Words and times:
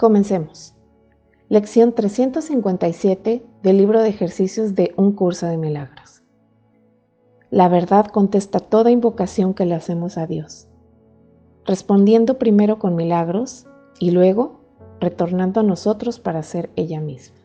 Comencemos. 0.00 0.74
Lección 1.50 1.92
357 1.92 3.44
del 3.62 3.76
libro 3.76 4.00
de 4.00 4.08
ejercicios 4.08 4.74
de 4.74 4.94
Un 4.96 5.12
curso 5.12 5.44
de 5.44 5.58
milagros. 5.58 6.22
La 7.50 7.68
verdad 7.68 8.06
contesta 8.06 8.60
toda 8.60 8.90
invocación 8.90 9.52
que 9.52 9.66
le 9.66 9.74
hacemos 9.74 10.16
a 10.16 10.26
Dios, 10.26 10.68
respondiendo 11.66 12.38
primero 12.38 12.78
con 12.78 12.96
milagros 12.96 13.66
y 13.98 14.12
luego 14.12 14.62
retornando 15.00 15.60
a 15.60 15.64
nosotros 15.64 16.18
para 16.18 16.42
ser 16.42 16.70
ella 16.76 17.02
misma. 17.02 17.36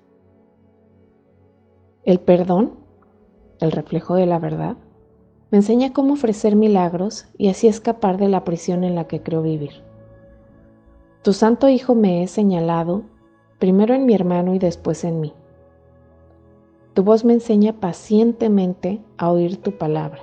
El 2.06 2.22
perdón, 2.22 2.76
el 3.60 3.74
reflejo 3.74 4.16
de 4.16 4.28
la 4.28 4.40
verdad, 4.40 4.78
me 5.52 5.58
enseña 5.58 5.92
cómo 5.92 6.14
ofrecer 6.14 6.56
milagros 6.56 7.26
y 7.38 7.50
así 7.50 7.68
escapar 7.68 8.16
de 8.18 8.30
la 8.30 8.46
prisión 8.46 8.86
en 8.86 8.96
la 8.96 9.08
que 9.08 9.22
creo 9.22 9.42
vivir. 9.42 9.84
Tu 11.26 11.34
santo 11.34 11.70
Hijo 11.70 11.96
me 11.96 12.22
he 12.22 12.28
señalado, 12.28 13.02
primero 13.58 13.96
en 13.96 14.06
mi 14.06 14.14
hermano 14.14 14.54
y 14.54 14.60
después 14.60 15.04
en 15.04 15.22
mí. 15.22 15.34
Tu 16.94 17.02
voz 17.02 17.26
me 17.26 17.34
enseña 17.34 17.74
pacientemente 17.74 19.02
a 19.18 19.32
oír 19.32 19.58
tu 19.58 19.72
palabra 19.72 20.20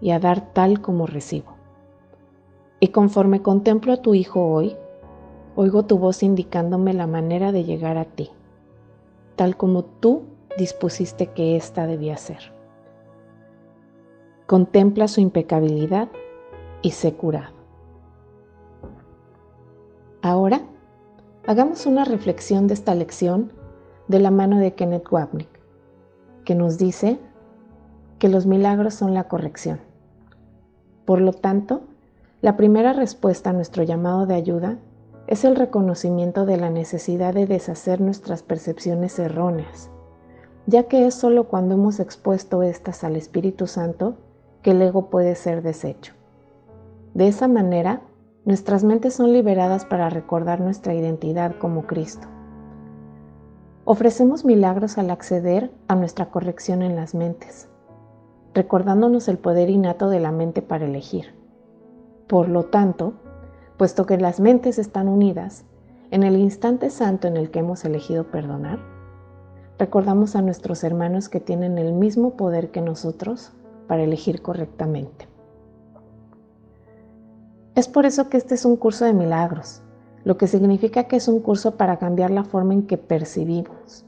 y 0.00 0.12
a 0.12 0.18
dar 0.18 0.54
tal 0.54 0.80
como 0.80 1.06
recibo. 1.06 1.56
Y 2.80 2.88
conforme 2.88 3.42
contemplo 3.42 3.92
a 3.92 3.98
tu 3.98 4.14
Hijo 4.14 4.42
hoy, 4.42 4.76
oigo 5.56 5.84
tu 5.84 5.98
voz 5.98 6.22
indicándome 6.22 6.94
la 6.94 7.06
manera 7.06 7.52
de 7.52 7.64
llegar 7.64 7.98
a 7.98 8.06
ti, 8.06 8.30
tal 9.36 9.58
como 9.58 9.84
tú 9.84 10.22
dispusiste 10.56 11.26
que 11.26 11.56
ésta 11.56 11.86
debía 11.86 12.16
ser. 12.16 12.54
Contempla 14.46 15.06
su 15.06 15.20
impecabilidad 15.20 16.08
y 16.80 16.92
sé 16.92 17.12
curado. 17.12 17.59
Ahora, 20.22 20.60
hagamos 21.46 21.86
una 21.86 22.04
reflexión 22.04 22.66
de 22.66 22.74
esta 22.74 22.94
lección 22.94 23.52
de 24.06 24.18
la 24.18 24.30
mano 24.30 24.58
de 24.58 24.74
Kenneth 24.74 25.10
Wapnick, 25.10 25.48
que 26.44 26.54
nos 26.54 26.76
dice 26.76 27.18
que 28.18 28.28
los 28.28 28.44
milagros 28.44 28.92
son 28.92 29.14
la 29.14 29.28
corrección. 29.28 29.80
Por 31.06 31.22
lo 31.22 31.32
tanto, 31.32 31.84
la 32.42 32.58
primera 32.58 32.92
respuesta 32.92 33.48
a 33.48 33.52
nuestro 33.54 33.82
llamado 33.82 34.26
de 34.26 34.34
ayuda 34.34 34.76
es 35.26 35.44
el 35.44 35.56
reconocimiento 35.56 36.44
de 36.44 36.58
la 36.58 36.68
necesidad 36.68 37.32
de 37.32 37.46
deshacer 37.46 38.02
nuestras 38.02 38.42
percepciones 38.42 39.18
erróneas, 39.18 39.88
ya 40.66 40.82
que 40.82 41.06
es 41.06 41.14
solo 41.14 41.44
cuando 41.44 41.76
hemos 41.76 41.98
expuesto 41.98 42.62
estas 42.62 43.04
al 43.04 43.16
Espíritu 43.16 43.66
Santo 43.66 44.16
que 44.60 44.72
el 44.72 44.82
ego 44.82 45.08
puede 45.08 45.34
ser 45.34 45.62
deshecho. 45.62 46.12
De 47.14 47.26
esa 47.26 47.48
manera, 47.48 48.02
Nuestras 48.46 48.84
mentes 48.84 49.12
son 49.12 49.34
liberadas 49.34 49.84
para 49.84 50.08
recordar 50.08 50.62
nuestra 50.62 50.94
identidad 50.94 51.56
como 51.58 51.86
Cristo. 51.86 52.26
Ofrecemos 53.84 54.46
milagros 54.46 54.96
al 54.96 55.10
acceder 55.10 55.70
a 55.88 55.94
nuestra 55.94 56.30
corrección 56.30 56.80
en 56.80 56.96
las 56.96 57.14
mentes, 57.14 57.68
recordándonos 58.54 59.28
el 59.28 59.36
poder 59.36 59.68
innato 59.68 60.08
de 60.08 60.20
la 60.20 60.32
mente 60.32 60.62
para 60.62 60.86
elegir. 60.86 61.34
Por 62.28 62.48
lo 62.48 62.64
tanto, 62.64 63.12
puesto 63.76 64.06
que 64.06 64.16
las 64.16 64.40
mentes 64.40 64.78
están 64.78 65.08
unidas, 65.08 65.66
en 66.10 66.22
el 66.22 66.36
instante 66.36 66.88
santo 66.88 67.28
en 67.28 67.36
el 67.36 67.50
que 67.50 67.58
hemos 67.58 67.84
elegido 67.84 68.30
perdonar, 68.30 68.78
recordamos 69.78 70.34
a 70.34 70.40
nuestros 70.40 70.82
hermanos 70.82 71.28
que 71.28 71.40
tienen 71.40 71.76
el 71.76 71.92
mismo 71.92 72.38
poder 72.38 72.70
que 72.70 72.80
nosotros 72.80 73.52
para 73.86 74.02
elegir 74.02 74.40
correctamente. 74.40 75.29
Es 77.80 77.88
por 77.88 78.04
eso 78.04 78.28
que 78.28 78.36
este 78.36 78.56
es 78.56 78.66
un 78.66 78.76
curso 78.76 79.06
de 79.06 79.14
milagros, 79.14 79.80
lo 80.24 80.36
que 80.36 80.46
significa 80.46 81.04
que 81.04 81.16
es 81.16 81.28
un 81.28 81.40
curso 81.40 81.78
para 81.78 81.96
cambiar 81.98 82.30
la 82.30 82.44
forma 82.44 82.74
en 82.74 82.86
que 82.86 82.98
percibimos. 82.98 84.04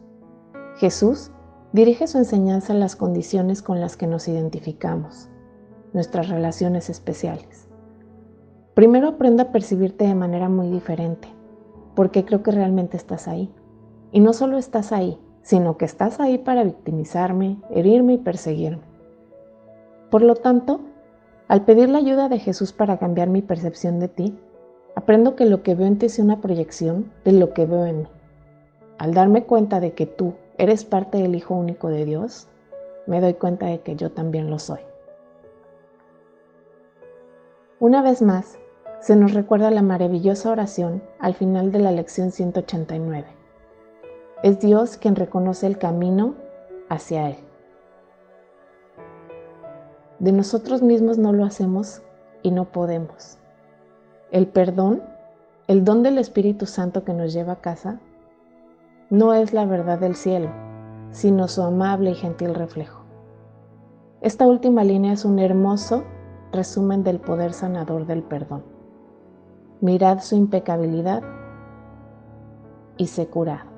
Jesús 0.76 1.30
dirige 1.72 2.06
su 2.06 2.18
enseñanza 2.18 2.74
a 2.74 2.76
las 2.76 2.96
condiciones 2.96 3.62
con 3.62 3.80
las 3.80 3.96
que 3.96 4.06
nos 4.06 4.28
identificamos, 4.28 5.30
nuestras 5.94 6.28
relaciones 6.28 6.90
especiales. 6.90 7.66
Primero 8.74 9.08
aprendo 9.08 9.42
a 9.42 9.52
percibirte 9.52 10.06
de 10.06 10.16
manera 10.16 10.50
muy 10.50 10.68
diferente, 10.68 11.28
porque 11.94 12.26
creo 12.26 12.42
que 12.42 12.50
realmente 12.50 12.98
estás 12.98 13.26
ahí. 13.26 13.50
Y 14.10 14.20
no 14.20 14.34
solo 14.34 14.58
estás 14.58 14.92
ahí, 14.92 15.18
sino 15.40 15.78
que 15.78 15.86
estás 15.86 16.20
ahí 16.20 16.36
para 16.36 16.62
victimizarme, 16.62 17.56
herirme 17.70 18.12
y 18.12 18.18
perseguirme. 18.18 18.82
Por 20.10 20.20
lo 20.20 20.34
tanto, 20.34 20.82
al 21.52 21.66
pedir 21.66 21.90
la 21.90 21.98
ayuda 21.98 22.30
de 22.30 22.38
Jesús 22.38 22.72
para 22.72 22.96
cambiar 22.96 23.28
mi 23.28 23.42
percepción 23.42 24.00
de 24.00 24.08
ti, 24.08 24.34
aprendo 24.94 25.36
que 25.36 25.44
lo 25.44 25.62
que 25.62 25.74
veo 25.74 25.86
en 25.86 25.98
ti 25.98 26.06
es 26.06 26.18
una 26.18 26.40
proyección 26.40 27.12
de 27.26 27.32
lo 27.32 27.52
que 27.52 27.66
veo 27.66 27.84
en 27.84 27.98
mí. 27.98 28.08
Al 28.96 29.12
darme 29.12 29.44
cuenta 29.44 29.78
de 29.78 29.92
que 29.92 30.06
tú 30.06 30.32
eres 30.56 30.86
parte 30.86 31.18
del 31.18 31.34
Hijo 31.34 31.54
único 31.54 31.88
de 31.88 32.06
Dios, 32.06 32.48
me 33.06 33.20
doy 33.20 33.34
cuenta 33.34 33.66
de 33.66 33.80
que 33.80 33.96
yo 33.96 34.10
también 34.10 34.48
lo 34.48 34.58
soy. 34.58 34.80
Una 37.80 38.00
vez 38.00 38.22
más, 38.22 38.58
se 39.00 39.14
nos 39.14 39.34
recuerda 39.34 39.70
la 39.70 39.82
maravillosa 39.82 40.50
oración 40.50 41.02
al 41.18 41.34
final 41.34 41.70
de 41.70 41.80
la 41.80 41.92
lección 41.92 42.32
189. 42.32 43.26
Es 44.42 44.58
Dios 44.58 44.96
quien 44.96 45.16
reconoce 45.16 45.66
el 45.66 45.76
camino 45.76 46.34
hacia 46.88 47.28
Él. 47.28 47.51
De 50.22 50.30
nosotros 50.30 50.82
mismos 50.82 51.18
no 51.18 51.32
lo 51.32 51.44
hacemos 51.44 52.00
y 52.44 52.52
no 52.52 52.66
podemos. 52.66 53.38
El 54.30 54.46
perdón, 54.46 55.02
el 55.66 55.84
don 55.84 56.04
del 56.04 56.16
Espíritu 56.16 56.66
Santo 56.66 57.02
que 57.02 57.12
nos 57.12 57.32
lleva 57.32 57.54
a 57.54 57.60
casa, 57.60 57.98
no 59.10 59.34
es 59.34 59.52
la 59.52 59.66
verdad 59.66 59.98
del 59.98 60.14
cielo, 60.14 60.48
sino 61.10 61.48
su 61.48 61.60
amable 61.62 62.12
y 62.12 62.14
gentil 62.14 62.54
reflejo. 62.54 63.02
Esta 64.20 64.46
última 64.46 64.84
línea 64.84 65.12
es 65.12 65.24
un 65.24 65.40
hermoso 65.40 66.04
resumen 66.52 67.02
del 67.02 67.18
poder 67.18 67.52
sanador 67.52 68.06
del 68.06 68.22
perdón. 68.22 68.62
Mirad 69.80 70.20
su 70.20 70.36
impecabilidad 70.36 71.24
y 72.96 73.08
se 73.08 73.26
curado. 73.26 73.72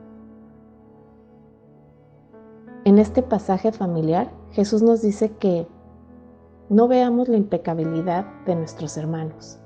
En 2.84 2.98
este 2.98 3.22
pasaje 3.22 3.72
familiar, 3.72 4.30
Jesús 4.50 4.82
nos 4.82 5.00
dice 5.00 5.30
que 5.30 5.66
no 6.70 6.88
veamos 6.88 7.28
la 7.28 7.36
impecabilidad 7.36 8.24
de 8.46 8.56
nuestros 8.56 8.96
hermanos, 8.96 9.58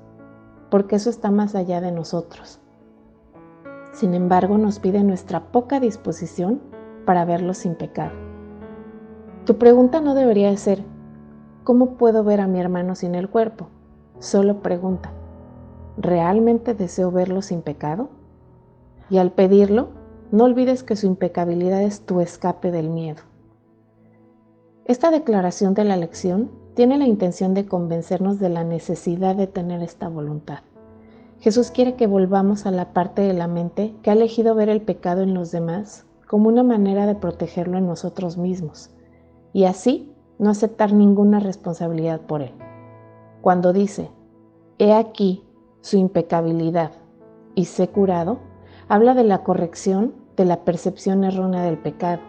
porque 0.69 0.97
eso 0.97 1.09
está 1.09 1.31
más 1.31 1.55
allá 1.55 1.79
de 1.81 1.91
nosotros. 1.91 2.59
Sin 3.93 4.13
embargo, 4.13 4.57
nos 4.57 4.79
pide 4.79 5.03
nuestra 5.03 5.51
poca 5.51 5.79
disposición 5.79 6.61
para 7.05 7.25
verlos 7.25 7.59
sin 7.59 7.75
pecado. 7.75 8.11
Tu 9.45 9.57
pregunta 9.57 10.01
no 10.01 10.13
debería 10.13 10.55
ser, 10.57 10.83
¿cómo 11.63 11.97
puedo 11.97 12.23
ver 12.23 12.41
a 12.41 12.47
mi 12.47 12.59
hermano 12.59 12.95
sin 12.95 13.15
el 13.15 13.29
cuerpo? 13.29 13.69
Solo 14.19 14.61
pregunta, 14.61 15.11
¿realmente 15.97 16.73
deseo 16.73 17.11
verlo 17.11 17.41
sin 17.41 17.61
pecado? 17.61 18.09
Y 19.09 19.17
al 19.17 19.31
pedirlo, 19.31 19.89
no 20.31 20.43
olvides 20.43 20.83
que 20.83 20.95
su 20.95 21.07
impecabilidad 21.07 21.81
es 21.81 22.05
tu 22.05 22.19
escape 22.19 22.71
del 22.71 22.89
miedo. 22.89 23.23
Esta 24.85 25.09
declaración 25.11 25.73
de 25.73 25.85
la 25.85 25.97
lección 25.97 26.51
tiene 26.79 26.97
la 26.97 27.07
intención 27.07 27.53
de 27.53 27.65
convencernos 27.65 28.39
de 28.39 28.47
la 28.47 28.63
necesidad 28.63 29.35
de 29.35 29.47
tener 29.47 29.83
esta 29.83 30.07
voluntad 30.07 30.59
Jesús 31.41 31.71
quiere 31.71 31.95
que 31.95 32.07
volvamos 32.07 32.65
a 32.65 32.71
la 32.71 32.93
parte 32.93 33.21
de 33.21 33.33
la 33.33 33.49
mente 33.49 33.93
que 34.01 34.11
ha 34.11 34.13
elegido 34.13 34.55
ver 34.55 34.69
el 34.69 34.81
pecado 34.81 35.21
en 35.21 35.33
los 35.33 35.51
demás 35.51 36.05
como 36.25 36.47
una 36.47 36.63
manera 36.63 37.05
de 37.05 37.15
protegerlo 37.15 37.77
en 37.77 37.85
nosotros 37.85 38.37
mismos 38.37 38.91
y 39.51 39.65
así 39.65 40.13
no 40.37 40.49
aceptar 40.49 40.93
ninguna 40.93 41.41
responsabilidad 41.41 42.21
por 42.21 42.43
él. 42.43 42.53
Cuando 43.41 43.73
dice, 43.73 44.09
he 44.77 44.93
aquí 44.93 45.43
su 45.81 45.97
impecabilidad 45.97 46.93
y 47.55 47.65
sé 47.65 47.89
curado, 47.89 48.39
habla 48.87 49.15
de 49.15 49.25
la 49.25 49.43
corrección 49.43 50.13
de 50.37 50.45
la 50.45 50.63
percepción 50.63 51.25
errónea 51.25 51.61
del 51.61 51.77
pecado 51.77 52.21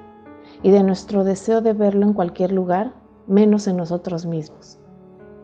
y 0.64 0.72
de 0.72 0.82
nuestro 0.82 1.22
deseo 1.22 1.60
de 1.60 1.72
verlo 1.72 2.04
en 2.04 2.14
cualquier 2.14 2.50
lugar, 2.50 2.94
menos 3.30 3.66
en 3.66 3.76
nosotros 3.76 4.26
mismos. 4.26 4.78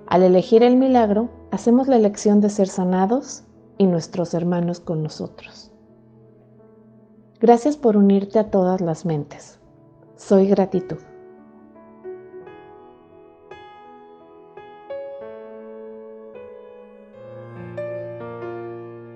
Al 0.06 0.22
elegir 0.22 0.62
el 0.62 0.76
milagro, 0.76 1.30
hacemos 1.50 1.88
la 1.88 1.96
elección 1.96 2.40
de 2.40 2.50
ser 2.50 2.68
sanados 2.68 3.44
y 3.78 3.86
nuestros 3.86 4.34
hermanos 4.34 4.80
con 4.80 5.02
nosotros. 5.02 5.72
Gracias 7.40 7.76
por 7.76 7.96
unirte 7.96 8.38
a 8.38 8.50
todas 8.50 8.80
las 8.80 9.04
mentes. 9.04 9.60
Soy 10.16 10.48
gratitud. 10.48 10.98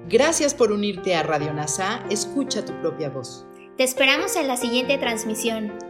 Gracias 0.09 0.55
por 0.55 0.73
unirte 0.73 1.15
a 1.15 1.23
Radio 1.23 1.53
NASA. 1.55 2.05
Escucha 2.11 2.65
tu 2.65 2.73
propia 2.81 3.11
voz. 3.11 3.47
Te 3.77 3.85
esperamos 3.85 4.35
en 4.37 4.49
la 4.49 4.57
siguiente 4.57 4.99
transmisión. 4.99 5.90